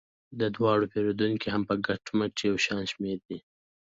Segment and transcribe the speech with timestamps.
[0.39, 3.37] د دواړو پیرودونکي هم په کټ مټ یو شان شمیر دي.